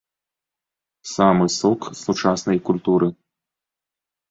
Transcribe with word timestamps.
Самы 1.15 1.45
сок 1.57 1.81
сучаснай 2.03 2.59
культуры! 2.71 3.07